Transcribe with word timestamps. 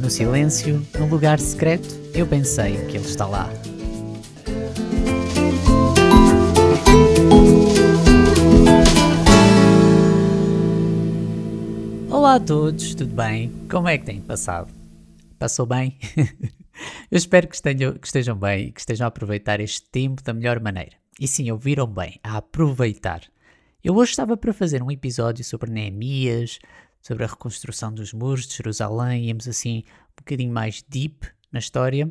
No 0.00 0.08
silêncio, 0.08 0.82
no 0.98 1.06
lugar 1.06 1.38
secreto, 1.38 1.86
eu 2.14 2.26
pensei 2.26 2.72
que 2.86 2.96
ele 2.96 3.04
está 3.04 3.26
lá. 3.26 3.50
Olá 12.10 12.36
a 12.36 12.40
todos, 12.40 12.94
tudo 12.94 13.14
bem? 13.14 13.52
Como 13.70 13.86
é 13.88 13.98
que 13.98 14.06
têm 14.06 14.22
passado? 14.22 14.72
Passou 15.38 15.66
bem? 15.66 15.98
eu 16.16 17.18
espero 17.18 17.46
que 17.46 17.54
estejam, 17.54 17.92
que 17.92 18.06
estejam 18.06 18.36
bem 18.36 18.68
e 18.68 18.72
que 18.72 18.80
estejam 18.80 19.04
a 19.04 19.08
aproveitar 19.08 19.60
este 19.60 19.82
tempo 19.90 20.22
da 20.22 20.32
melhor 20.32 20.60
maneira. 20.60 20.96
E 21.20 21.28
sim, 21.28 21.50
ouviram 21.50 21.86
bem, 21.86 22.18
a 22.24 22.38
aproveitar. 22.38 23.20
Eu 23.84 23.94
hoje 23.96 24.12
estava 24.12 24.34
para 24.34 24.54
fazer 24.54 24.82
um 24.82 24.90
episódio 24.90 25.44
sobre 25.44 25.70
Neemias, 25.70 26.58
sobre 27.00 27.24
a 27.24 27.26
reconstrução 27.26 27.92
dos 27.92 28.12
muros 28.12 28.46
de 28.46 28.56
Jerusalém, 28.56 29.26
íamos 29.26 29.48
assim 29.48 29.84
um 30.10 30.14
bocadinho 30.18 30.52
mais 30.52 30.82
deep 30.88 31.28
na 31.50 31.58
história. 31.58 32.10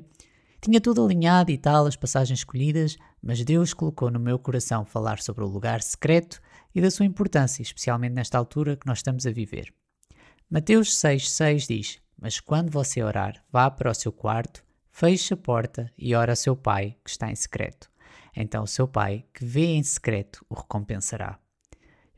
Tinha 0.61 0.81
tudo 0.81 1.05
alinhado 1.05 1.51
e 1.51 1.57
tal, 1.57 1.85
as 1.85 1.95
passagens 1.95 2.39
escolhidas, 2.39 2.97
mas 3.21 3.43
Deus 3.43 3.73
colocou 3.73 4.11
no 4.11 4.19
meu 4.19 4.37
coração 4.37 4.83
falar 4.85 5.19
sobre 5.19 5.43
o 5.43 5.47
lugar 5.47 5.81
secreto 5.81 6.41
e 6.75 6.81
da 6.81 6.91
sua 6.91 7.05
importância, 7.05 7.61
especialmente 7.61 8.13
nesta 8.13 8.37
altura 8.37 8.75
que 8.75 8.85
nós 8.85 8.99
estamos 8.99 9.25
a 9.25 9.31
viver. 9.31 9.73
Mateus 10.49 10.89
6,6 10.95 11.67
diz: 11.67 11.99
Mas 12.19 12.39
quando 12.39 12.71
você 12.71 13.01
orar, 13.01 13.43
vá 13.51 13.69
para 13.71 13.91
o 13.91 13.95
seu 13.95 14.11
quarto, 14.11 14.63
feche 14.91 15.33
a 15.33 15.37
porta 15.37 15.91
e 15.97 16.13
ora 16.13 16.33
a 16.33 16.35
seu 16.35 16.55
pai 16.55 16.97
que 17.03 17.09
está 17.09 17.31
em 17.31 17.35
secreto. 17.35 17.89
Então 18.35 18.63
o 18.63 18.67
seu 18.67 18.87
pai, 18.87 19.25
que 19.33 19.45
vê 19.45 19.67
em 19.67 19.83
secreto, 19.83 20.45
o 20.49 20.55
recompensará. 20.55 21.39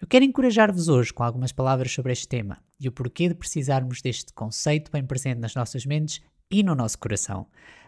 Eu 0.02 0.08
quero 0.08 0.26
encorajar-vos 0.26 0.88
hoje 0.88 1.14
com 1.14 1.22
algumas 1.22 1.52
palavras 1.52 1.92
sobre 1.92 2.12
este 2.12 2.28
tema 2.28 2.58
e 2.80 2.88
o 2.88 2.92
porquê 2.92 3.30
de 3.30 3.36
precisarmos 3.36 4.02
deste 4.02 4.34
conceito 4.34 4.92
bem 4.92 5.06
presente 5.06 5.38
nas 5.38 5.54
nossas 5.54 5.86
mentes 5.86 6.20
e 6.50 6.64
no 6.64 6.74
nosso 6.74 6.98
coração. 6.98 7.46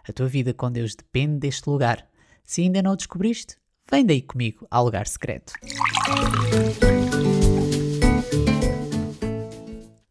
A 0.07 0.13
tua 0.13 0.27
vida 0.27 0.53
com 0.53 0.71
Deus 0.71 0.93
depende 0.93 1.39
deste 1.39 1.67
lugar. 1.67 2.07
Se 2.43 2.61
ainda 2.61 2.83
não 2.83 2.93
o 2.93 2.95
descobriste, 2.95 3.57
vem 3.89 4.05
daí 4.05 4.21
comigo 4.21 4.67
ao 4.69 4.85
lugar 4.85 5.07
secreto. 5.07 5.53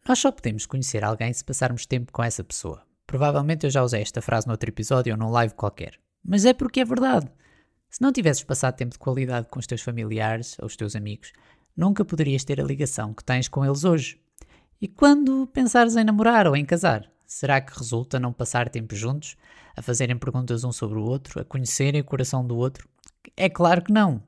Nós 0.07 0.19
só 0.19 0.33
podemos 0.33 0.67
conhecer 0.67 1.05
alguém 1.05 1.33
se 1.33 1.45
passarmos 1.45 1.87
tempo 1.87 2.11
com 2.11 2.25
essa 2.25 2.43
pessoa. 2.43 2.83
Provavelmente 3.07 3.65
eu 3.65 3.71
já 3.71 3.81
usei 3.81 4.03
esta 4.03 4.21
frase 4.21 4.49
noutro 4.49 4.69
episódio 4.69 5.13
ou 5.13 5.19
num 5.19 5.31
live 5.31 5.55
qualquer. 5.55 6.01
Mas 6.25 6.45
é 6.45 6.53
porque 6.53 6.81
é 6.81 6.85
verdade. 6.85 7.31
Se 7.89 8.03
não 8.03 8.11
tivesses 8.11 8.43
passado 8.43 8.75
tempo 8.75 8.93
de 8.93 8.99
qualidade 8.99 9.47
com 9.49 9.61
os 9.61 9.67
teus 9.69 9.83
familiares 9.83 10.57
ou 10.59 10.67
os 10.67 10.75
teus 10.75 10.97
amigos, 10.97 11.31
nunca 11.77 12.05
poderias 12.05 12.45
ter 12.45 12.61
a 12.61 12.65
ligação 12.65 13.13
que 13.13 13.25
tens 13.25 13.49
com 13.49 13.65
eles 13.65 13.85
hoje. 13.85 14.21
E 14.81 14.89
quando 14.89 15.47
pensares 15.47 15.97
em 15.97 16.05
namorar 16.05 16.47
ou 16.47 16.57
em 16.57 16.65
casar, 16.65 17.11
será 17.27 17.61
que 17.61 17.77
resulta 17.79 18.19
não 18.19 18.33
passar 18.33 18.69
tempo 18.69 18.95
juntos, 18.95 19.37
a 19.77 19.83
fazerem 19.83 20.19
perguntas 20.19 20.65
um 20.65 20.73
sobre 20.73 20.99
o 20.99 21.05
outro, 21.05 21.41
a 21.41 21.45
conhecerem 21.45 22.01
o 22.01 22.05
coração 22.05 22.47
do 22.47 22.57
outro? 22.57 22.89
É 23.37 23.49
claro 23.49 23.83
que 23.83 23.93
não. 23.93 24.23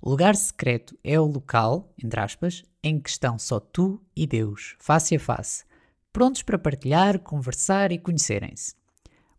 O 0.00 0.10
lugar 0.10 0.34
secreto 0.34 0.98
é 1.04 1.20
o 1.20 1.24
local, 1.24 1.92
entre 2.02 2.18
aspas, 2.18 2.64
em 2.82 2.98
que 2.98 3.08
estão 3.08 3.38
só 3.38 3.60
tu 3.60 4.02
e 4.16 4.26
Deus, 4.26 4.74
face 4.80 5.14
a 5.14 5.20
face, 5.20 5.64
prontos 6.12 6.42
para 6.42 6.58
partilhar, 6.58 7.20
conversar 7.20 7.92
e 7.92 7.98
conhecerem-se. 7.98 8.74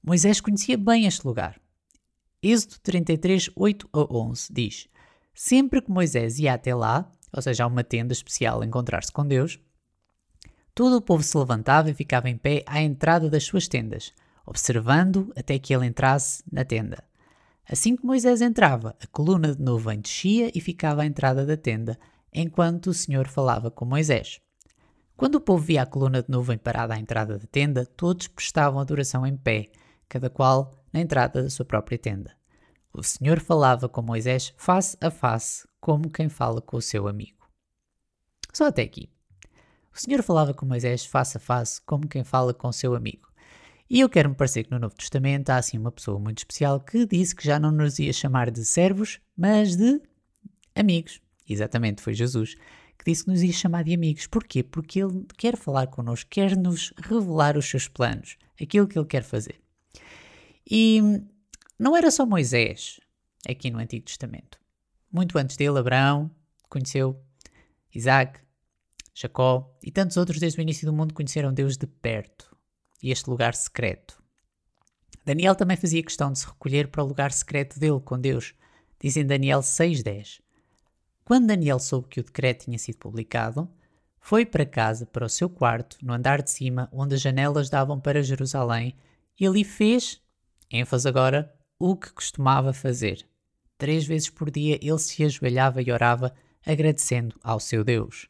Moisés 0.02 0.40
conhecia 0.40 0.78
bem 0.78 1.06
este 1.06 1.26
lugar. 1.26 1.60
Êxodo 2.42 2.76
33, 2.84 3.50
8 3.56 3.90
a 3.94 4.14
11 4.14 4.54
diz: 4.54 4.90
Sempre 5.34 5.82
que 5.82 5.92
Moisés 5.92 6.40
ia 6.40 6.54
até 6.54 6.76
lá, 6.76 7.10
ou 7.34 7.42
seja, 7.42 7.66
uma 7.66 7.84
tenda 7.84 8.14
especial 8.14 8.62
a 8.62 8.66
encontrar-se 8.66 9.12
com 9.12 9.26
Deus, 9.26 9.60
todo 10.76 10.98
o 10.98 11.02
povo 11.02 11.24
se 11.24 11.38
levantava 11.38 11.90
e 11.90 11.94
ficava 11.94 12.30
em 12.30 12.38
pé 12.38 12.64
à 12.68 12.82
entrada 12.82 13.30
das 13.30 13.44
suas 13.44 13.68
tendas, 13.68 14.14
observando 14.46 15.34
até 15.36 15.58
que 15.58 15.74
ele 15.74 15.86
entrasse 15.86 16.44
na 16.52 16.64
tenda. 16.64 17.04
Assim 17.70 17.96
que 17.96 18.06
Moisés 18.06 18.42
entrava, 18.42 18.96
a 19.02 19.08
coluna 19.08 19.56
de 19.56 19.62
nuvem 19.62 20.00
descia 20.00 20.52
e 20.54 20.62
ficava 20.62 21.02
à 21.02 21.06
entrada 21.06 21.46
da 21.46 21.58
tenda, 21.58 21.98
enquanto 22.32 22.88
o 22.88 22.94
Senhor 22.94 23.28
falava 23.28 23.72
com 23.72 23.86
Moisés. 23.86 24.40
Quando 25.16 25.36
o 25.36 25.42
povo 25.42 25.64
via 25.64 25.84
a 25.84 25.86
coluna 25.86 26.22
de 26.22 26.30
nuvem 26.30 26.58
parada 26.58 26.94
à 26.96 27.00
entrada 27.00 27.38
da 27.38 27.46
tenda, 27.46 27.86
todos 27.86 28.28
prestavam 28.28 28.80
adoração 28.80 29.26
em 29.26 29.38
pé, 29.38 29.72
cada 30.10 30.30
qual 30.30 30.74
na 30.92 31.00
entrada 31.00 31.42
da 31.42 31.50
sua 31.50 31.66
própria 31.66 31.98
tenda. 31.98 32.32
O 32.94 33.02
Senhor 33.02 33.40
falava 33.40 33.88
com 33.88 34.02
Moisés 34.02 34.54
face 34.58 34.98
a 35.02 35.10
face, 35.10 35.68
como 35.84 36.10
quem 36.10 36.30
fala 36.30 36.62
com 36.62 36.78
o 36.78 36.82
seu 36.82 37.10
amigo. 37.10 37.46
Só 38.54 38.68
até 38.68 38.84
aqui. 38.84 39.10
O 39.94 40.00
Senhor 40.00 40.24
falava 40.24 40.54
com 40.54 40.66
Moisés 40.66 41.06
face 41.06 41.36
a 41.36 41.42
face, 41.42 41.82
como 41.82 42.08
quem 42.08 42.24
fala 42.24 42.54
com 42.54 42.70
o 42.70 42.74
seu 42.74 42.96
amigo. 42.96 43.28
E 43.90 44.00
eu 44.00 44.08
quero-me 44.08 44.34
parecer 44.34 44.64
que 44.64 44.72
no 44.72 44.80
Novo 44.80 44.96
Testamento 44.96 45.50
há 45.50 45.58
assim 45.58 45.78
uma 45.78 45.92
pessoa 45.92 46.18
muito 46.18 46.38
especial 46.38 46.80
que 46.80 47.06
disse 47.06 47.36
que 47.36 47.44
já 47.44 47.60
não 47.60 47.70
nos 47.70 48.00
ia 48.00 48.14
chamar 48.14 48.50
de 48.50 48.64
servos, 48.64 49.20
mas 49.36 49.76
de 49.76 50.02
amigos. 50.74 51.20
Exatamente, 51.50 52.02
foi 52.02 52.14
Jesus 52.14 52.56
que 52.98 53.04
disse 53.06 53.26
que 53.26 53.32
nos 53.32 53.44
ia 53.44 53.52
chamar 53.52 53.84
de 53.84 53.94
amigos. 53.94 54.26
Porquê? 54.26 54.64
Porque 54.64 55.04
Ele 55.04 55.26
quer 55.38 55.58
falar 55.58 55.88
connosco, 55.88 56.30
quer 56.30 56.56
nos 56.56 56.94
revelar 56.96 57.58
os 57.58 57.70
seus 57.70 57.90
planos, 57.90 58.38
aquilo 58.60 58.88
que 58.88 58.98
Ele 58.98 59.06
quer 59.06 59.24
fazer. 59.24 59.60
E 60.66 61.02
não 61.78 61.94
era 61.94 62.10
só 62.10 62.26
Moisés 62.26 63.02
aqui 63.46 63.70
no 63.70 63.80
Antigo 63.80 64.06
Testamento. 64.06 64.63
Muito 65.14 65.38
antes 65.38 65.56
dele, 65.56 65.78
Abraão 65.78 66.32
conheceu 66.68 67.24
Isaac, 67.94 68.40
Jacó 69.14 69.78
e 69.84 69.92
tantos 69.92 70.18
outros 70.18 70.40
desde 70.40 70.60
o 70.60 70.64
início 70.64 70.88
do 70.88 70.92
mundo 70.92 71.14
conheceram 71.14 71.54
Deus 71.54 71.78
de 71.78 71.86
perto 71.86 72.58
e 73.02 73.12
este 73.12 73.30
lugar 73.30 73.54
secreto. 73.54 74.20
Daniel 75.24 75.54
também 75.54 75.78
fazia 75.78 76.02
questão 76.02 76.32
de 76.32 76.40
se 76.40 76.48
recolher 76.48 76.88
para 76.88 77.04
o 77.04 77.08
lugar 77.08 77.32
secreto 77.32 77.80
dele 77.80 78.00
com 78.00 78.20
Deus, 78.20 78.56
diz 79.00 79.16
em 79.16 79.24
Daniel 79.24 79.60
6,10. 79.60 80.42
Quando 81.24 81.46
Daniel 81.46 81.78
soube 81.78 82.08
que 82.08 82.20
o 82.20 82.24
decreto 82.24 82.66
tinha 82.66 82.80
sido 82.80 82.98
publicado, 82.98 83.70
foi 84.20 84.48
para 84.48 84.66
casa, 84.66 85.06
para 85.06 85.28
o 85.28 85.30
seu 85.30 85.48
quarto, 85.48 85.98
no 86.02 86.12
andar 86.12 86.42
de 86.42 86.50
cima, 86.50 86.90
onde 86.92 87.14
as 87.14 87.22
janelas 87.22 87.70
davam 87.70 88.00
para 88.00 88.24
Jerusalém, 88.24 88.96
e 89.40 89.46
ali 89.46 89.64
fez, 89.64 90.20
ênfase 90.72 91.08
agora, 91.08 91.54
o 91.78 91.96
que 91.96 92.12
costumava 92.12 92.74
fazer. 92.74 93.28
Três 93.84 94.06
vezes 94.06 94.30
por 94.30 94.50
dia 94.50 94.80
ele 94.82 94.98
se 94.98 95.26
ajoelhava 95.26 95.82
e 95.82 95.92
orava, 95.92 96.34
agradecendo 96.66 97.38
ao 97.44 97.60
seu 97.60 97.84
Deus. 97.84 98.30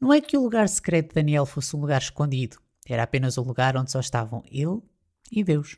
Não 0.00 0.12
é 0.12 0.20
que 0.20 0.36
o 0.36 0.42
lugar 0.42 0.68
secreto 0.68 1.10
de 1.10 1.14
Daniel 1.14 1.46
fosse 1.46 1.76
um 1.76 1.80
lugar 1.80 2.02
escondido, 2.02 2.58
era 2.84 3.04
apenas 3.04 3.38
um 3.38 3.42
lugar 3.42 3.76
onde 3.76 3.92
só 3.92 4.00
estavam 4.00 4.42
ele 4.50 4.82
e 5.30 5.44
Deus. 5.44 5.76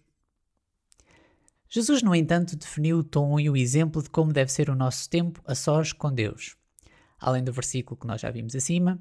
Jesus, 1.69 2.03
no 2.03 2.15
entanto, 2.15 2.57
definiu 2.57 3.01
o 3.01 3.05
tom 3.05 3.39
e 3.39 3.51
o 3.51 3.57
exemplo 3.59 4.03
de 4.03 4.09
como 4.09 4.33
deve 4.33 4.51
ser 4.51 4.71
o 4.71 4.75
nosso 4.75 5.11
tempo 5.11 5.43
a 5.45 5.55
sós 5.55 5.93
com 5.93 6.11
Deus. 6.11 6.57
Além 7.19 7.45
do 7.45 7.53
versículo 7.53 8.01
que 8.01 8.07
nós 8.07 8.23
já 8.23 8.31
vimos 8.31 8.57
acima, 8.57 8.99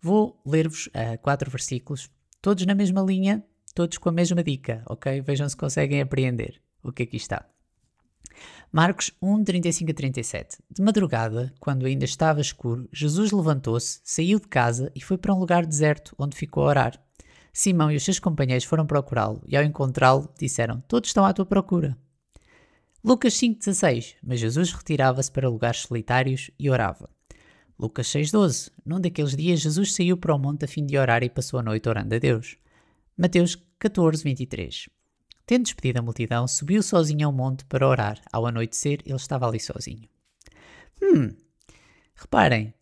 vou 0.00 0.40
ler-vos 0.46 0.86
uh, 0.86 1.20
quatro 1.20 1.50
versículos, 1.50 2.08
todos 2.40 2.64
na 2.64 2.74
mesma 2.74 3.02
linha, 3.02 3.44
todos 3.74 3.98
com 3.98 4.08
a 4.08 4.12
mesma 4.12 4.42
dica, 4.42 4.82
ok? 4.86 5.20
Vejam 5.20 5.46
se 5.46 5.58
conseguem 5.58 6.00
apreender 6.00 6.58
o 6.82 6.90
que 6.90 7.02
aqui 7.02 7.18
está. 7.18 7.46
Marcos 8.72 9.10
1, 9.20 9.42
35 9.42 9.90
a 9.90 9.94
37. 9.94 10.58
De 10.70 10.80
madrugada, 10.80 11.52
quando 11.58 11.86
ainda 11.86 12.04
estava 12.04 12.40
escuro, 12.40 12.88
Jesus 12.92 13.32
levantou-se, 13.32 14.00
saiu 14.04 14.38
de 14.38 14.46
casa 14.46 14.92
e 14.94 15.00
foi 15.00 15.18
para 15.18 15.34
um 15.34 15.40
lugar 15.40 15.66
deserto, 15.66 16.14
onde 16.16 16.36
ficou 16.36 16.62
a 16.62 16.66
orar. 16.68 17.04
Simão 17.52 17.90
e 17.90 17.96
os 17.96 18.04
seus 18.04 18.20
companheiros 18.20 18.64
foram 18.64 18.86
procurá-lo 18.86 19.42
e, 19.44 19.56
ao 19.56 19.64
encontrá-lo, 19.64 20.32
disseram: 20.38 20.80
Todos 20.86 21.10
estão 21.10 21.24
à 21.24 21.32
tua 21.32 21.44
procura. 21.44 21.98
Lucas 23.02 23.34
5,16. 23.34 24.14
Mas 24.22 24.38
Jesus 24.38 24.72
retirava-se 24.72 25.32
para 25.32 25.48
lugares 25.48 25.80
solitários 25.80 26.52
e 26.56 26.70
orava. 26.70 27.10
Lucas 27.76 28.06
6,12. 28.06 28.70
Num 28.86 29.00
daqueles 29.00 29.34
dias, 29.34 29.58
Jesus 29.58 29.94
saiu 29.94 30.16
para 30.16 30.32
o 30.32 30.38
monte 30.38 30.64
a 30.64 30.68
fim 30.68 30.86
de 30.86 30.96
orar 30.96 31.24
e 31.24 31.28
passou 31.28 31.58
a 31.58 31.62
noite 31.62 31.88
orando 31.88 32.14
a 32.14 32.18
Deus. 32.20 32.56
Mateus 33.18 33.56
14, 33.80 34.22
23. 34.22 34.99
Tendo 35.50 35.64
despedido 35.64 35.98
a 35.98 36.02
multidão, 36.02 36.46
subiu 36.46 36.80
sozinho 36.80 37.26
ao 37.26 37.32
monte 37.32 37.64
para 37.64 37.84
orar. 37.84 38.22
Ao 38.32 38.46
anoitecer, 38.46 39.00
ele 39.04 39.16
estava 39.16 39.48
ali 39.48 39.58
sozinho. 39.58 40.08
Hum, 41.02 41.34
reparem, 42.14 42.72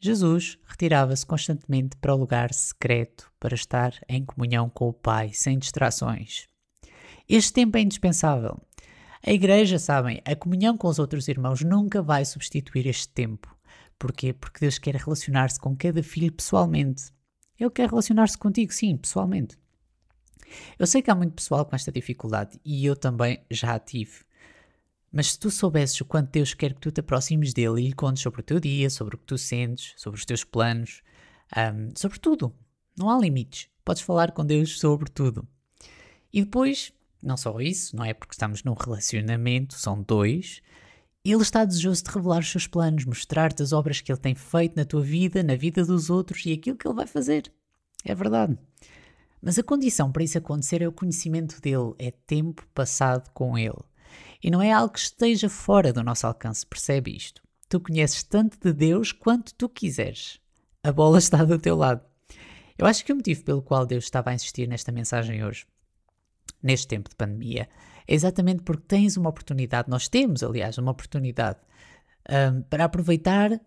Jesus 0.00 0.58
retirava-se 0.66 1.24
constantemente 1.24 1.96
para 1.98 2.12
o 2.12 2.18
lugar 2.18 2.52
secreto 2.52 3.30
para 3.38 3.54
estar 3.54 3.94
em 4.08 4.24
comunhão 4.24 4.68
com 4.68 4.88
o 4.88 4.92
Pai, 4.92 5.30
sem 5.32 5.60
distrações. 5.60 6.48
Este 7.28 7.52
tempo 7.52 7.76
é 7.76 7.82
indispensável. 7.82 8.58
A 9.24 9.30
Igreja, 9.30 9.78
sabem, 9.78 10.20
a 10.24 10.34
comunhão 10.34 10.76
com 10.76 10.88
os 10.88 10.98
outros 10.98 11.28
irmãos 11.28 11.62
nunca 11.62 12.02
vai 12.02 12.24
substituir 12.24 12.88
este 12.88 13.08
tempo. 13.10 13.56
Porquê? 13.96 14.32
Porque 14.32 14.58
Deus 14.58 14.76
quer 14.76 14.96
relacionar-se 14.96 15.60
com 15.60 15.76
cada 15.76 16.02
filho 16.02 16.32
pessoalmente. 16.32 17.12
Ele 17.56 17.70
quer 17.70 17.88
relacionar-se 17.88 18.36
contigo, 18.36 18.72
sim, 18.72 18.96
pessoalmente. 18.96 19.56
Eu 20.78 20.86
sei 20.86 21.02
que 21.02 21.10
há 21.10 21.14
muito 21.14 21.34
pessoal 21.34 21.64
com 21.64 21.74
esta 21.74 21.92
dificuldade 21.92 22.58
e 22.64 22.84
eu 22.84 22.96
também 22.96 23.40
já 23.50 23.74
a 23.74 23.78
tive. 23.78 24.26
Mas 25.10 25.32
se 25.32 25.38
tu 25.38 25.50
soubesses 25.50 26.00
o 26.00 26.04
quanto 26.04 26.30
Deus 26.30 26.52
quer 26.52 26.74
que 26.74 26.80
tu 26.80 26.90
te 26.90 27.00
aproximes 27.00 27.52
dele 27.54 27.82
e 27.82 27.86
lhe 27.88 27.94
contes 27.94 28.22
sobre 28.22 28.40
o 28.40 28.44
teu 28.44 28.60
dia, 28.60 28.90
sobre 28.90 29.16
o 29.16 29.18
que 29.18 29.24
tu 29.24 29.38
sentes, 29.38 29.94
sobre 29.96 30.18
os 30.18 30.24
teus 30.24 30.44
planos, 30.44 31.02
um, 31.56 31.90
sobre 31.96 32.18
tudo, 32.18 32.54
Não 32.96 33.08
há 33.08 33.18
limites. 33.18 33.68
Podes 33.84 34.02
falar 34.02 34.32
com 34.32 34.44
Deus 34.44 34.78
sobre 34.78 35.10
tudo. 35.10 35.46
E 36.32 36.42
depois, 36.42 36.92
não 37.22 37.36
só 37.36 37.58
isso, 37.60 37.96
não 37.96 38.04
é 38.04 38.12
porque 38.12 38.34
estamos 38.34 38.62
num 38.64 38.74
relacionamento, 38.74 39.74
são 39.78 40.02
dois. 40.02 40.60
Ele 41.24 41.42
está 41.42 41.64
desejoso 41.64 42.04
de 42.04 42.10
revelar 42.10 42.40
os 42.40 42.50
seus 42.50 42.66
planos, 42.66 43.04
mostrar-te 43.04 43.62
as 43.62 43.72
obras 43.72 44.00
que 44.00 44.12
ele 44.12 44.20
tem 44.20 44.34
feito 44.34 44.76
na 44.76 44.84
tua 44.84 45.00
vida, 45.00 45.42
na 45.42 45.56
vida 45.56 45.84
dos 45.84 46.10
outros 46.10 46.44
e 46.44 46.52
aquilo 46.52 46.76
que 46.76 46.86
ele 46.86 46.94
vai 46.94 47.06
fazer. 47.06 47.50
É 48.04 48.14
verdade. 48.14 48.58
Mas 49.40 49.58
a 49.58 49.62
condição 49.62 50.10
para 50.10 50.24
isso 50.24 50.38
acontecer 50.38 50.82
é 50.82 50.88
o 50.88 50.92
conhecimento 50.92 51.60
dele, 51.60 51.94
é 51.98 52.10
tempo 52.10 52.66
passado 52.74 53.30
com 53.32 53.56
ele. 53.56 53.78
E 54.42 54.50
não 54.50 54.62
é 54.62 54.72
algo 54.72 54.92
que 54.92 55.00
esteja 55.00 55.48
fora 55.48 55.92
do 55.92 56.02
nosso 56.02 56.26
alcance, 56.26 56.66
percebe 56.66 57.16
isto? 57.16 57.42
Tu 57.68 57.80
conheces 57.80 58.22
tanto 58.22 58.58
de 58.58 58.72
Deus 58.72 59.12
quanto 59.12 59.54
tu 59.54 59.68
quiseres. 59.68 60.40
A 60.82 60.92
bola 60.92 61.18
está 61.18 61.44
do 61.44 61.58
teu 61.58 61.76
lado. 61.76 62.02
Eu 62.76 62.86
acho 62.86 63.04
que 63.04 63.12
o 63.12 63.16
motivo 63.16 63.42
pelo 63.44 63.62
qual 63.62 63.84
Deus 63.84 64.04
estava 64.04 64.30
a 64.30 64.34
insistir 64.34 64.68
nesta 64.68 64.92
mensagem 64.92 65.44
hoje, 65.44 65.66
neste 66.62 66.86
tempo 66.86 67.10
de 67.10 67.16
pandemia, 67.16 67.68
é 68.06 68.14
exatamente 68.14 68.62
porque 68.62 68.84
tens 68.86 69.16
uma 69.16 69.30
oportunidade, 69.30 69.90
nós 69.90 70.08
temos, 70.08 70.42
aliás, 70.42 70.78
uma 70.78 70.92
oportunidade 70.92 71.58
um, 72.30 72.62
para 72.62 72.84
aproveitar 72.84 73.60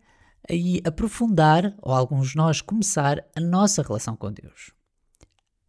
e 0.49 0.81
aprofundar, 0.85 1.75
ou 1.81 1.93
alguns 1.93 2.31
de 2.31 2.37
nós 2.37 2.61
começar, 2.61 3.23
a 3.35 3.39
nossa 3.39 3.83
relação 3.83 4.15
com 4.15 4.31
Deus. 4.31 4.71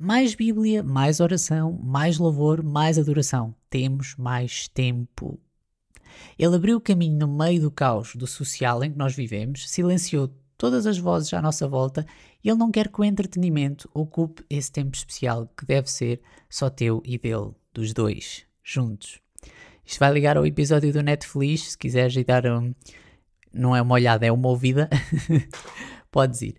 Mais 0.04 0.34
Bíblia, 0.34 0.82
mais 0.82 1.20
oração, 1.20 1.78
mais 1.80 2.18
louvor, 2.18 2.60
mais 2.60 2.98
adoração. 2.98 3.54
Temos 3.70 4.16
mais 4.16 4.66
tempo. 4.66 5.38
Ele 6.36 6.56
abriu 6.56 6.78
o 6.78 6.80
caminho 6.80 7.16
no 7.20 7.28
meio 7.28 7.60
do 7.60 7.70
caos 7.70 8.16
do 8.16 8.26
social 8.26 8.82
em 8.82 8.90
que 8.90 8.98
nós 8.98 9.14
vivemos, 9.14 9.70
silenciou 9.70 10.34
todas 10.58 10.88
as 10.88 10.98
vozes 10.98 11.32
à 11.32 11.40
nossa 11.40 11.68
volta 11.68 12.04
e 12.42 12.48
ele 12.48 12.58
não 12.58 12.72
quer 12.72 12.88
que 12.88 13.00
o 13.00 13.04
entretenimento 13.04 13.88
ocupe 13.94 14.44
esse 14.50 14.72
tempo 14.72 14.96
especial 14.96 15.48
que 15.56 15.64
deve 15.64 15.88
ser 15.88 16.20
só 16.50 16.68
teu 16.68 17.00
e 17.04 17.16
dele, 17.16 17.52
dos 17.72 17.94
dois, 17.94 18.44
juntos. 18.60 19.20
Isto 19.86 20.00
vai 20.00 20.12
ligar 20.12 20.36
ao 20.36 20.44
episódio 20.44 20.92
do 20.92 21.00
Netflix, 21.00 21.70
se 21.70 21.78
quiseres 21.78 22.16
ir 22.16 22.24
dar 22.24 22.44
um, 22.44 22.74
não 23.54 23.76
é 23.76 23.80
uma 23.80 23.94
olhada, 23.94 24.26
é 24.26 24.32
uma 24.32 24.48
ouvida, 24.48 24.90
podes 26.10 26.42
ir. 26.42 26.56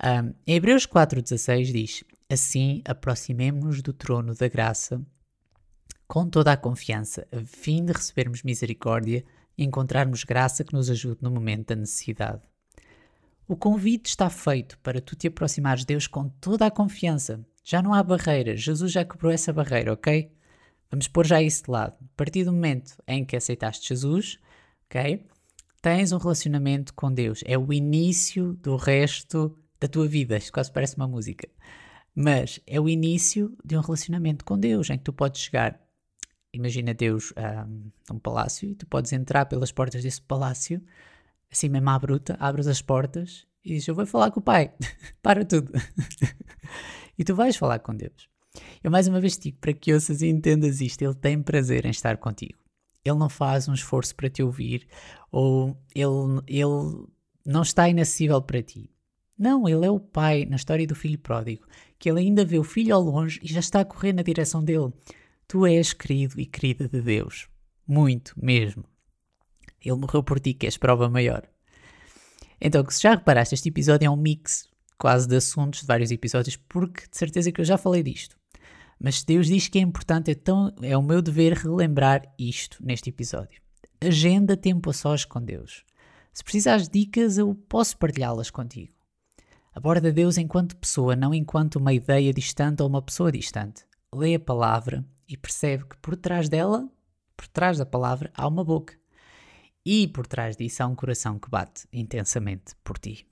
Um, 0.00 0.32
em 0.46 0.54
Hebreus 0.54 0.86
4,16 0.86 1.72
diz: 1.72 2.04
Assim 2.30 2.82
aproximemo-nos 2.84 3.82
do 3.82 3.92
trono 3.92 4.34
da 4.34 4.48
graça 4.48 5.04
com 6.06 6.28
toda 6.28 6.52
a 6.52 6.56
confiança, 6.56 7.26
a 7.32 7.42
fim 7.44 7.84
de 7.84 7.92
recebermos 7.92 8.42
misericórdia 8.42 9.24
e 9.56 9.64
encontrarmos 9.64 10.24
graça 10.24 10.62
que 10.62 10.72
nos 10.72 10.90
ajude 10.90 11.22
no 11.22 11.30
momento 11.30 11.68
da 11.68 11.76
necessidade. 11.76 12.42
O 13.48 13.56
convite 13.56 14.06
está 14.06 14.28
feito 14.28 14.78
para 14.80 15.00
tu 15.00 15.16
te 15.16 15.28
aproximares 15.28 15.80
de 15.80 15.86
Deus 15.86 16.06
com 16.06 16.28
toda 16.28 16.66
a 16.66 16.70
confiança. 16.70 17.44
Já 17.62 17.82
não 17.82 17.94
há 17.94 18.02
barreiras, 18.02 18.60
Jesus 18.60 18.92
já 18.92 19.04
quebrou 19.04 19.32
essa 19.32 19.52
barreira, 19.52 19.92
ok? 19.92 20.30
Vamos 20.90 21.08
pôr 21.08 21.26
já 21.26 21.42
isso 21.42 21.64
de 21.64 21.70
lado. 21.70 21.96
A 22.00 22.16
partir 22.16 22.44
do 22.44 22.52
momento 22.52 22.96
em 23.06 23.24
que 23.24 23.36
aceitaste 23.36 23.88
Jesus, 23.88 24.38
ok? 24.86 25.26
tens 25.84 26.12
um 26.12 26.16
relacionamento 26.16 26.94
com 26.94 27.12
Deus. 27.12 27.42
É 27.44 27.58
o 27.58 27.70
início 27.70 28.54
do 28.54 28.74
resto 28.74 29.54
da 29.78 29.86
tua 29.86 30.08
vida. 30.08 30.38
Isto 30.38 30.50
quase 30.50 30.72
parece 30.72 30.96
uma 30.96 31.06
música. 31.06 31.46
Mas 32.14 32.60
é 32.66 32.80
o 32.80 32.88
início 32.88 33.56
de 33.64 33.76
um 33.76 33.80
relacionamento 33.80 34.44
com 34.44 34.58
Deus, 34.58 34.88
em 34.90 34.98
que 34.98 35.04
tu 35.04 35.12
podes 35.12 35.42
chegar. 35.42 35.80
Imagina 36.52 36.94
Deus 36.94 37.32
um, 37.36 38.14
um 38.14 38.18
palácio 38.18 38.70
e 38.70 38.74
tu 38.74 38.86
podes 38.86 39.12
entrar 39.12 39.46
pelas 39.46 39.72
portas 39.72 40.02
desse 40.02 40.22
palácio, 40.22 40.80
assim 41.50 41.68
mesmo 41.68 41.90
à 41.90 41.98
bruta, 41.98 42.36
abres 42.38 42.68
as 42.68 42.80
portas 42.80 43.46
e 43.64 43.70
dizes: 43.70 43.88
Eu 43.88 43.94
vou 43.94 44.06
falar 44.06 44.30
com 44.30 44.38
o 44.38 44.42
Pai, 44.42 44.72
para 45.20 45.44
tudo. 45.44 45.72
e 47.18 47.24
tu 47.24 47.34
vais 47.34 47.56
falar 47.56 47.80
com 47.80 47.94
Deus. 47.94 48.28
Eu 48.84 48.90
mais 48.90 49.08
uma 49.08 49.20
vez 49.20 49.36
digo 49.36 49.58
para 49.58 49.72
que 49.72 49.92
ouças 49.92 50.22
e 50.22 50.28
entendas 50.28 50.80
isto: 50.80 51.02
Ele 51.02 51.14
tem 51.14 51.42
prazer 51.42 51.84
em 51.84 51.90
estar 51.90 52.16
contigo. 52.18 52.58
Ele 53.04 53.18
não 53.18 53.28
faz 53.28 53.68
um 53.68 53.74
esforço 53.74 54.14
para 54.14 54.30
te 54.30 54.42
ouvir 54.42 54.86
ou 55.30 55.76
ele, 55.94 56.40
ele 56.46 57.06
não 57.44 57.62
está 57.62 57.88
inacessível 57.88 58.40
para 58.40 58.62
ti. 58.62 58.93
Não, 59.38 59.68
ele 59.68 59.84
é 59.84 59.90
o 59.90 59.98
pai 59.98 60.44
na 60.44 60.56
história 60.56 60.86
do 60.86 60.94
filho 60.94 61.18
pródigo, 61.18 61.66
que 61.98 62.08
ele 62.08 62.20
ainda 62.20 62.44
vê 62.44 62.58
o 62.58 62.64
filho 62.64 62.94
ao 62.94 63.02
longe 63.02 63.40
e 63.42 63.48
já 63.48 63.60
está 63.60 63.80
a 63.80 63.84
correr 63.84 64.12
na 64.12 64.22
direção 64.22 64.62
dele. 64.62 64.92
Tu 65.48 65.66
és 65.66 65.92
querido 65.92 66.40
e 66.40 66.46
querida 66.46 66.88
de 66.88 67.00
Deus. 67.00 67.48
Muito 67.86 68.32
mesmo. 68.40 68.84
Ele 69.84 69.96
morreu 69.96 70.22
por 70.22 70.40
ti, 70.40 70.54
que 70.54 70.66
és 70.66 70.76
prova 70.76 71.10
maior. 71.10 71.42
Então, 72.60 72.84
se 72.88 73.02
já 73.02 73.14
reparaste, 73.14 73.54
este 73.54 73.68
episódio 73.68 74.06
é 74.06 74.10
um 74.10 74.16
mix 74.16 74.68
quase 74.96 75.28
de 75.28 75.36
assuntos 75.36 75.80
de 75.80 75.86
vários 75.86 76.10
episódios, 76.10 76.56
porque 76.56 77.02
de 77.10 77.16
certeza 77.16 77.52
que 77.52 77.60
eu 77.60 77.64
já 77.64 77.76
falei 77.76 78.02
disto. 78.02 78.36
Mas 78.98 79.22
Deus 79.22 79.48
diz 79.48 79.68
que 79.68 79.78
é 79.78 79.82
importante, 79.82 80.30
então 80.30 80.72
é 80.80 80.96
o 80.96 81.02
meu 81.02 81.20
dever 81.20 81.52
relembrar 81.52 82.22
isto 82.38 82.82
neste 82.82 83.10
episódio. 83.10 83.60
Agenda 84.00 84.56
tempo 84.56 84.90
a 84.90 84.92
sós 84.92 85.24
com 85.24 85.42
Deus. 85.42 85.84
Se 86.32 86.42
precisares 86.42 86.88
de 86.88 87.00
dicas, 87.00 87.36
eu 87.36 87.54
posso 87.68 87.98
partilhá-las 87.98 88.50
contigo. 88.50 88.92
Aborda 89.74 90.12
Deus 90.12 90.38
enquanto 90.38 90.76
pessoa, 90.76 91.16
não 91.16 91.34
enquanto 91.34 91.76
uma 91.76 91.92
ideia 91.92 92.32
distante 92.32 92.80
ou 92.80 92.88
uma 92.88 93.02
pessoa 93.02 93.32
distante. 93.32 93.84
Lê 94.14 94.36
a 94.36 94.38
palavra 94.38 95.04
e 95.28 95.36
percebe 95.36 95.84
que 95.86 95.96
por 95.96 96.14
trás 96.14 96.48
dela, 96.48 96.88
por 97.36 97.48
trás 97.48 97.78
da 97.78 97.84
palavra, 97.84 98.30
há 98.36 98.46
uma 98.46 98.62
boca. 98.62 98.94
E 99.84 100.06
por 100.06 100.28
trás 100.28 100.56
disso 100.56 100.84
há 100.84 100.86
um 100.86 100.94
coração 100.94 101.40
que 101.40 101.50
bate 101.50 101.88
intensamente 101.92 102.76
por 102.84 102.98
ti. 102.98 103.26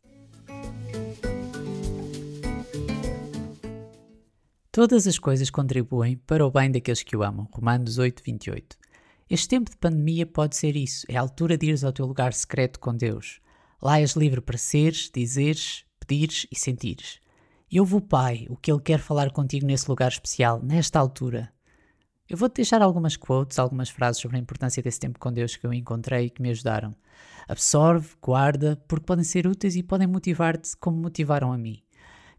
Todas 4.72 5.06
as 5.06 5.20
coisas 5.20 5.48
contribuem 5.48 6.16
para 6.16 6.44
o 6.44 6.50
bem 6.50 6.72
daqueles 6.72 7.04
que 7.04 7.16
o 7.16 7.22
amam. 7.22 7.48
Romanos 7.52 7.98
8, 7.98 8.20
28. 8.20 8.76
Este 9.30 9.48
tempo 9.48 9.70
de 9.70 9.76
pandemia 9.76 10.26
pode 10.26 10.56
ser 10.56 10.74
isso. 10.74 11.06
É 11.08 11.16
a 11.16 11.20
altura 11.20 11.56
de 11.56 11.66
ires 11.66 11.84
ao 11.84 11.92
teu 11.92 12.04
lugar 12.04 12.32
secreto 12.32 12.80
com 12.80 12.96
Deus. 12.96 13.40
Lá 13.80 14.00
és 14.00 14.16
livre 14.16 14.40
para 14.40 14.58
seres, 14.58 15.08
dizeres, 15.14 15.84
pedires 16.12 16.46
e 16.52 16.58
sentires. 16.58 17.18
E 17.70 17.80
ouve 17.80 17.94
o 17.94 18.00
Pai, 18.02 18.46
o 18.50 18.56
que 18.56 18.70
Ele 18.70 18.80
quer 18.80 18.98
falar 18.98 19.30
contigo 19.30 19.66
nesse 19.66 19.88
lugar 19.88 20.10
especial, 20.10 20.60
nesta 20.62 20.98
altura. 20.98 21.50
Eu 22.28 22.36
vou-te 22.36 22.56
deixar 22.56 22.82
algumas 22.82 23.16
quotes, 23.16 23.58
algumas 23.58 23.88
frases 23.88 24.20
sobre 24.20 24.36
a 24.36 24.40
importância 24.40 24.82
desse 24.82 25.00
tempo 25.00 25.18
com 25.18 25.32
Deus 25.32 25.56
que 25.56 25.66
eu 25.66 25.72
encontrei 25.72 26.26
e 26.26 26.30
que 26.30 26.42
me 26.42 26.50
ajudaram. 26.50 26.94
Absorve, 27.48 28.10
guarda, 28.20 28.76
porque 28.86 29.06
podem 29.06 29.24
ser 29.24 29.46
úteis 29.46 29.74
e 29.74 29.82
podem 29.82 30.06
motivar-te 30.06 30.76
como 30.76 30.98
motivaram 30.98 31.50
a 31.50 31.56
mim 31.56 31.82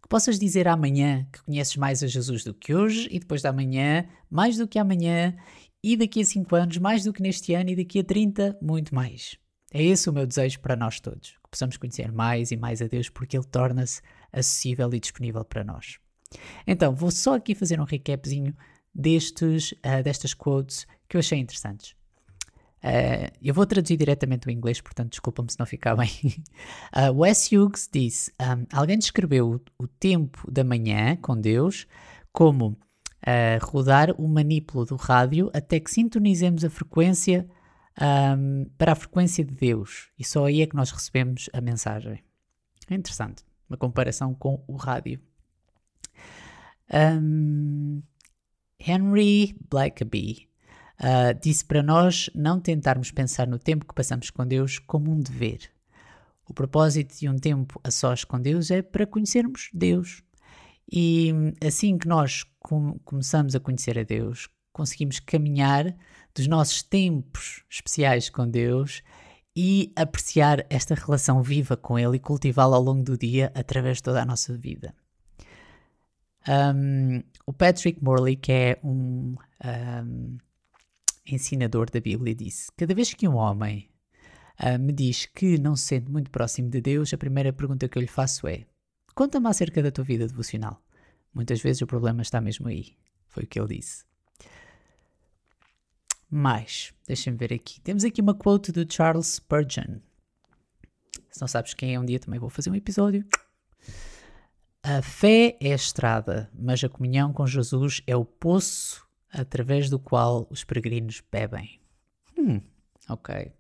que 0.02 0.10
possas 0.10 0.38
dizer 0.38 0.68
amanhã 0.68 1.26
que 1.32 1.42
conheces 1.44 1.78
mais 1.78 2.04
a 2.04 2.08
Jesus 2.08 2.44
do 2.44 2.54
que 2.54 2.76
hoje 2.76 3.08
e 3.10 3.20
depois 3.20 3.42
da 3.42 3.54
manhã, 3.54 4.06
mais 4.30 4.58
do 4.58 4.68
que 4.68 4.78
amanhã 4.78 5.34
e 5.82 5.96
daqui 5.96 6.20
a 6.20 6.26
5 6.26 6.56
anos, 6.58 6.78
mais 6.78 7.06
do 7.06 7.14
que 7.14 7.22
neste 7.22 7.54
ano 7.54 7.70
e 7.70 7.76
daqui 7.78 8.00
a 8.00 8.04
30, 8.04 8.58
muito 8.62 8.94
mais. 8.94 9.38
É 9.74 9.82
esse 9.82 10.10
o 10.10 10.14
meu 10.14 10.28
desejo 10.28 10.60
para 10.60 10.76
nós 10.76 11.00
todos, 11.00 11.36
possamos 11.54 11.78
conhecer 11.78 12.12
mais 12.12 12.52
e 12.52 12.58
mais 12.58 12.82
a 12.82 12.88
Deus 12.88 13.10
porque 13.10 13.38
Ele 13.38 13.46
torna-se 13.46 14.02
acessível 14.32 14.94
e 14.94 15.00
disponível 15.00 15.46
para 15.46 15.64
nós. 15.64 16.00
Então, 16.66 16.96
vou 16.96 17.12
só 17.12 17.36
aqui 17.36 17.54
fazer 17.54 17.80
um 17.80 17.86
recapzinho 17.86 18.56
destes, 18.94 19.72
uh, 19.72 20.04
destas 20.04 20.34
quotes 20.34 20.86
que 21.08 21.16
eu 21.16 21.20
achei 21.20 21.40
interessantes. 21.40 21.96
Uh, 22.84 23.32
eu 23.42 23.54
vou 23.54 23.66
traduzir 23.66 23.96
diretamente 23.96 24.46
do 24.46 24.52
inglês, 24.52 24.82
portanto, 24.82 25.12
desculpa-me 25.12 25.50
se 25.50 25.58
não 25.58 25.66
ficar 25.66 25.96
bem. 25.96 26.10
Uh, 26.94 27.14
Wes 27.22 27.50
Hughes 27.50 27.90
disse: 27.92 28.32
um, 28.42 28.66
Alguém 28.78 28.98
descreveu 28.98 29.54
o, 29.80 29.84
o, 29.84 29.88
tempo 29.88 30.52
da 30.52 30.66
manhã 30.66 31.16
com 31.22 31.40
Deus 31.40 31.88
como 32.34 32.70
uh, 32.72 32.78
rodar 33.62 34.12
o 34.18 34.28
manípulo 34.28 34.86
do 34.86 34.98
rádio 34.98 35.50
até 35.54 35.80
que 35.80 35.90
sintonizemos 35.90 36.66
a 36.66 36.70
frequência 36.70 37.48
um, 38.02 38.66
para 38.78 38.94
a 38.94 38.96
frequência 38.96 39.44
de 39.44 39.54
Deus. 39.54 40.10
E 40.18 40.24
só 40.24 40.46
aí 40.46 40.62
é 40.62 40.68
que 40.68 40.76
nós 40.76 40.92
recebemos 40.92 41.50
a 41.54 41.62
mensagem. 41.62 42.24
É 42.90 42.96
interessante. 42.96 43.44
Uma 43.70 43.78
comparação 43.78 44.34
com 44.34 44.64
o 44.68 44.76
rádio. 44.76 45.20
Um, 46.94 48.02
Henry 48.80 49.56
Blackaby 49.70 50.50
uh, 51.00 51.40
disse 51.42 51.66
para 51.66 51.82
nós 51.82 52.30
não 52.36 52.60
tentarmos 52.60 53.12
pensar 53.12 53.48
no 53.48 53.58
tempo 53.58 53.86
que 53.86 53.96
passamos 53.96 54.30
com 54.30 54.46
Deus 54.46 54.80
como 54.80 55.12
um 55.12 55.20
dever. 55.20 55.72
O 56.46 56.54
propósito 56.54 57.18
de 57.18 57.30
um 57.30 57.38
tempo 57.38 57.80
a 57.84 57.90
sós 57.90 58.24
com 58.24 58.40
Deus 58.40 58.70
é 58.70 58.82
para 58.82 59.08
conhecermos 59.08 59.70
Deus. 59.74 60.22
E 60.92 61.32
assim 61.66 61.98
que 61.98 62.08
nós 62.08 62.44
com 62.60 63.00
começamos 63.00 63.56
a 63.56 63.60
conhecer 63.60 63.98
a 63.98 64.04
Deus, 64.04 64.50
conseguimos 64.72 65.20
caminhar 65.20 65.96
dos 66.36 66.48
nossos 66.48 66.82
tempos 66.82 67.64
especiais 67.70 68.30
com 68.30 68.48
Deus 68.48 69.04
e 69.56 69.92
apreciar 69.96 70.66
esta 70.70 70.96
relação 70.96 71.44
viva 71.44 71.78
com 71.78 71.98
Ele 71.98 72.18
e 72.18 72.20
cultivá-la 72.20 72.76
ao 72.76 72.84
longo 72.84 73.04
do 73.04 73.18
dia 73.18 73.52
através 73.54 73.98
de 73.98 74.04
toda 74.04 74.22
a 74.22 74.26
nossa 74.26 74.58
vida. 74.58 74.96
Um, 76.48 77.24
o 77.46 77.54
Patrick 77.54 78.04
Morley, 78.04 78.36
que 78.36 78.52
é 78.52 78.80
um, 78.84 79.36
um 79.64 80.38
ensinador 81.26 81.90
da 81.90 82.02
Bíblia, 82.02 82.36
disse: 82.36 82.72
Cada 82.76 82.94
vez 82.94 83.14
que 83.14 83.28
um 83.28 83.36
homem 83.36 83.90
uh, 84.60 84.78
me 84.80 84.92
diz 84.92 85.26
que 85.26 85.58
não 85.58 85.76
se 85.76 85.86
sente 85.86 86.12
muito 86.12 86.30
próximo 86.30 86.70
de 86.70 86.82
Deus, 86.82 87.14
a 87.14 87.18
primeira 87.18 87.54
pergunta 87.54 87.88
que 87.88 87.98
eu 87.98 88.02
lhe 88.02 88.08
faço 88.08 88.48
é: 88.48 88.66
Conta-me 89.16 89.48
acerca 89.48 89.82
da 89.82 89.92
tua 89.92 90.04
vida 90.04 90.28
devocional. 90.28 90.82
Muitas 91.34 91.62
vezes 91.62 91.82
o 91.82 91.88
problema 91.88 92.22
está 92.22 92.42
mesmo 92.42 92.68
aí. 92.68 92.98
Foi 93.28 93.44
o 93.44 93.48
que 93.48 93.60
ele 93.60 93.78
disse. 93.78 94.04
Mais, 96.36 96.92
deixa-me 97.06 97.38
ver 97.38 97.54
aqui. 97.54 97.80
Temos 97.82 98.04
aqui 98.04 98.20
uma 98.20 98.34
quote 98.34 98.72
do 98.72 98.92
Charles 98.92 99.36
Spurgeon. 99.36 100.00
Se 101.30 101.40
não 101.40 101.48
sabes 101.48 101.76
quem 101.76 101.94
é, 101.94 102.00
um 102.00 102.04
dia 102.04 102.20
também 102.20 102.40
vou 102.40 102.50
fazer 102.50 102.72
um 102.72 102.76
episódio. 102.76 103.24
A 104.82 105.04
fé 105.04 105.56
é 105.62 105.74
a 105.74 105.76
estrada, 105.76 106.50
mas 106.52 106.84
a 106.84 106.90
comunhão 106.90 107.32
com 107.32 107.46
Jesus 107.46 108.02
é 108.08 108.16
o 108.16 108.26
poço 108.26 109.08
através 109.32 109.92
do 109.92 110.00
qual 110.00 110.48
os 110.50 110.64
peregrinos 110.64 111.22
bebem. 111.32 111.80
Hum, 112.36 112.60
ok. 113.08 113.52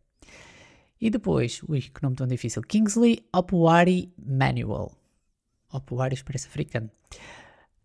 E 0.99 1.11
depois, 1.11 1.61
ui, 1.69 1.79
que 1.79 2.01
nome 2.01 2.15
tão 2.15 2.25
difícil. 2.25 2.63
Kingsley 2.63 3.23
Opuari 3.31 4.11
Manual. 4.17 4.97
Opuari 5.71 6.23
parece 6.23 6.47
africano. 6.47 6.89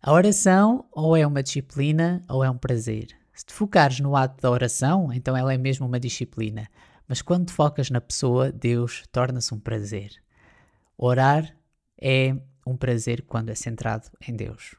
A 0.01 0.15
oração 0.15 0.87
ou 0.93 1.15
é 1.15 1.27
uma 1.27 1.43
disciplina 1.43 2.25
ou 2.27 2.43
é 2.43 2.49
um 2.49 2.57
prazer. 2.57 3.18
Se 3.39 3.47
te 3.47 3.55
focares 3.55 4.01
no 4.01 4.17
ato 4.17 4.43
da 4.43 4.51
oração, 4.51 5.13
então 5.13 5.37
ela 5.37 5.55
é 5.55 5.57
mesmo 5.57 5.87
uma 5.87 6.01
disciplina. 6.01 6.69
Mas 7.07 7.23
quando 7.23 7.47
te 7.47 7.53
focas 7.53 7.89
na 7.89 8.01
pessoa, 8.01 8.51
Deus 8.51 9.05
torna-se 9.13 9.55
um 9.55 9.61
prazer. 9.61 10.11
Orar 10.97 11.57
é 12.03 12.35
um 12.67 12.77
prazer 12.77 13.23
quando 13.23 13.51
é 13.51 13.55
centrado 13.55 14.09
em 14.27 14.35
Deus. 14.35 14.75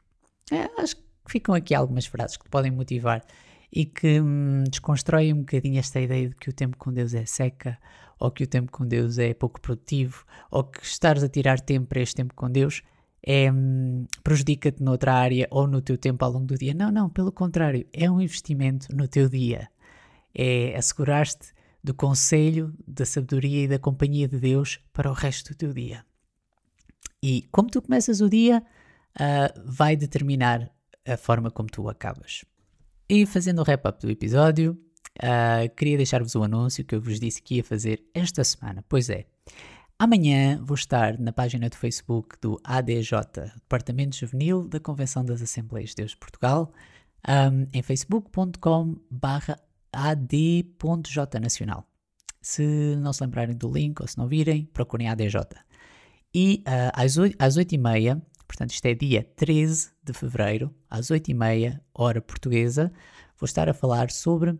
É, 0.52 0.68
acho 0.78 0.96
que 0.96 1.02
ficam 1.26 1.54
aqui 1.54 1.74
algumas 1.74 2.04
frases 2.04 2.36
que 2.36 2.44
te 2.44 2.50
podem 2.50 2.70
motivar 2.70 3.24
e 3.72 3.86
que 3.86 4.20
hum, 4.20 4.64
desconstroem 4.68 5.32
um 5.32 5.38
bocadinho 5.38 5.78
esta 5.78 5.98
ideia 5.98 6.28
de 6.28 6.36
que 6.36 6.50
o 6.50 6.52
tempo 6.52 6.76
com 6.76 6.92
Deus 6.92 7.14
é 7.14 7.24
seca, 7.24 7.78
ou 8.18 8.30
que 8.30 8.44
o 8.44 8.46
tempo 8.46 8.70
com 8.70 8.86
Deus 8.86 9.16
é 9.16 9.32
pouco 9.32 9.58
produtivo, 9.58 10.26
ou 10.50 10.64
que 10.64 10.84
estares 10.84 11.22
a 11.22 11.30
tirar 11.30 11.60
tempo 11.60 11.86
para 11.86 12.02
este 12.02 12.16
tempo 12.16 12.34
com 12.34 12.50
Deus 12.50 12.82
é, 13.26 13.48
prejudica-te 14.22 14.82
noutra 14.82 15.14
área 15.14 15.46
ou 15.50 15.66
no 15.66 15.80
teu 15.80 15.98
tempo 15.98 16.24
ao 16.24 16.32
longo 16.32 16.46
do 16.46 16.56
dia. 16.56 16.74
Não, 16.74 16.90
não, 16.90 17.08
pelo 17.08 17.32
contrário, 17.32 17.86
é 17.92 18.10
um 18.10 18.20
investimento 18.20 18.94
no 18.94 19.06
teu 19.06 19.28
dia. 19.28 19.68
É 20.34 20.76
assegurar-te 20.76 21.52
do 21.82 21.94
conselho, 21.94 22.74
da 22.86 23.04
sabedoria 23.04 23.64
e 23.64 23.68
da 23.68 23.78
companhia 23.78 24.28
de 24.28 24.38
Deus 24.38 24.78
para 24.92 25.10
o 25.10 25.14
resto 25.14 25.52
do 25.52 25.56
teu 25.56 25.72
dia. 25.72 26.04
E 27.22 27.46
como 27.50 27.70
tu 27.70 27.82
começas 27.82 28.20
o 28.20 28.28
dia, 28.28 28.62
uh, 29.16 29.62
vai 29.64 29.96
determinar 29.96 30.70
a 31.06 31.16
forma 31.16 31.50
como 31.50 31.68
tu 31.68 31.88
acabas. 31.88 32.44
E 33.08 33.26
fazendo 33.26 33.60
o 33.60 33.62
wrap-up 33.62 34.00
do 34.00 34.10
episódio, 34.10 34.78
uh, 35.22 35.74
queria 35.76 35.96
deixar-vos 35.96 36.34
o 36.34 36.40
um 36.40 36.44
anúncio 36.44 36.84
que 36.84 36.94
eu 36.94 37.00
vos 37.00 37.18
disse 37.18 37.42
que 37.42 37.56
ia 37.56 37.64
fazer 37.64 38.02
esta 38.14 38.44
semana. 38.44 38.84
Pois 38.88 39.10
é, 39.10 39.26
amanhã 40.00 40.58
vou 40.64 40.74
estar 40.74 41.18
na 41.18 41.30
página 41.30 41.68
do 41.68 41.76
Facebook 41.76 42.36
do 42.40 42.58
ADJ, 42.64 43.12
Departamento 43.54 44.16
Juvenil 44.16 44.66
da 44.66 44.80
Convenção 44.80 45.22
das 45.22 45.42
Assembleias 45.42 45.90
de 45.90 45.96
Deus 45.96 46.12
de 46.12 46.16
Portugal, 46.16 46.72
um, 47.28 47.66
em 47.72 47.82
facebook.com.br 47.82 49.52
ad.jnacional. 49.92 51.86
Se 52.40 52.96
não 52.96 53.12
se 53.12 53.22
lembrarem 53.22 53.54
do 53.54 53.70
link 53.70 54.00
ou 54.00 54.08
se 54.08 54.16
não 54.16 54.26
virem, 54.26 54.64
procurem 54.72 55.08
ADJ. 55.08 55.36
E 56.34 56.64
uh, 56.66 56.90
às, 56.94 57.18
8, 57.18 57.36
às 57.38 57.58
8h30 57.58 58.22
Portanto, 58.46 58.70
isto 58.70 58.86
é 58.86 58.94
dia 58.94 59.22
13 59.36 59.92
de 60.02 60.12
fevereiro, 60.12 60.74
às 60.88 61.08
8h30, 61.08 61.78
hora 61.94 62.20
portuguesa. 62.20 62.90
Vou 63.38 63.44
estar 63.44 63.68
a 63.68 63.74
falar 63.74 64.10
sobre 64.10 64.58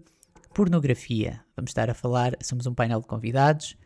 pornografia. 0.54 1.40
Vamos 1.56 1.70
estar 1.70 1.90
a 1.90 1.94
falar, 1.94 2.36
somos 2.40 2.66
um 2.66 2.74
painel 2.74 3.00
de 3.00 3.08
convidados 3.08 3.76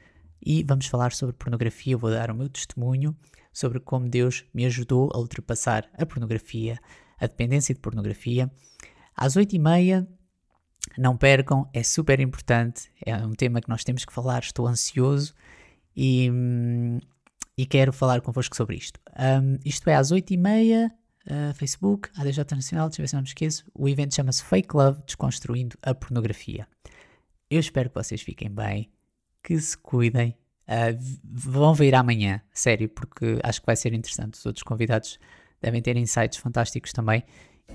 e 0.45 0.63
vamos 0.63 0.87
falar 0.87 1.13
sobre 1.13 1.35
pornografia. 1.35 1.95
Eu 1.95 1.99
vou 1.99 2.11
dar 2.11 2.31
o 2.31 2.35
meu 2.35 2.49
testemunho 2.49 3.17
sobre 3.53 3.81
como 3.81 4.09
Deus 4.09 4.45
me 4.53 4.67
ajudou 4.67 5.11
a 5.15 5.19
ultrapassar 5.19 5.89
a 5.97 6.05
pornografia, 6.05 6.79
a 7.19 7.27
dependência 7.27 7.75
de 7.75 7.81
pornografia. 7.81 8.51
Às 9.17 9.37
8h30, 9.37 10.07
não 10.99 11.17
percam, 11.17 11.69
é 11.73 11.83
super 11.83 12.21
importante, 12.21 12.91
é 13.05 13.17
um 13.17 13.33
tema 13.33 13.61
que 13.61 13.69
nós 13.69 13.85
temos 13.85 14.05
que 14.05 14.13
falar. 14.13 14.43
Estou 14.43 14.67
ansioso 14.67 15.35
e, 15.97 16.31
hum, 16.31 16.99
e 17.57 17.65
quero 17.65 17.93
falar 17.93 18.21
convosco 18.21 18.57
sobre 18.57 18.77
isto. 18.77 19.01
Um, 19.19 19.59
isto 19.65 19.89
é 19.89 19.95
às 19.95 20.13
8h30, 20.13 20.91
uh, 20.91 21.55
Facebook, 21.55 22.11
ADJ 22.17 22.45
Nacional, 22.53 22.89
deixa 22.89 23.01
eu 23.01 23.05
ver 23.05 23.09
se 23.09 23.15
não 23.15 23.23
me 23.23 23.29
esqueço. 23.29 23.65
O 23.75 23.89
evento 23.89 24.15
chama-se 24.15 24.45
Fake 24.45 24.77
Love 24.77 25.03
Desconstruindo 25.07 25.79
a 25.83 25.95
Pornografia. 25.95 26.67
Eu 27.51 27.61
espero 27.61 27.89
que 27.89 27.95
vocês 27.95 28.21
fiquem 28.21 28.51
bem, 28.51 28.91
que 29.45 29.61
se 29.61 29.77
cuidem. 29.77 30.35
Uh, 30.67 30.99
vão 31.23 31.75
ver 31.75 31.95
amanhã, 31.95 32.41
sério, 32.51 32.89
porque 32.89 33.39
acho 33.43 33.61
que 33.61 33.67
vai 33.67 33.77
ser 33.77 33.93
interessante. 33.93 34.35
Os 34.35 34.47
outros 34.47 34.63
convidados 34.63 35.19
devem 35.61 35.83
ter 35.83 35.97
insights 35.97 36.39
fantásticos 36.39 36.93
também. 36.93 37.23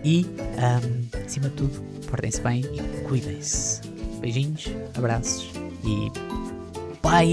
E, 0.03 0.25
um, 0.25 1.23
acima 1.25 1.49
de 1.49 1.55
tudo, 1.55 1.81
portem-se 2.07 2.41
bem 2.41 2.61
e 2.61 3.03
cuidem-se. 3.07 3.81
Beijinhos, 4.19 4.65
abraços 4.95 5.51
e 5.83 6.11
bye! 7.01 7.29